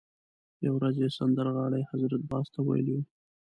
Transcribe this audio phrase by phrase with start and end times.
[0.65, 3.03] یوه ورځ یې سندرغاړي حضرت باز ته ویلي وو.